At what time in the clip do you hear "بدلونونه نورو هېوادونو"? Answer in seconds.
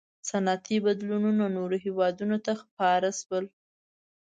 0.85-2.37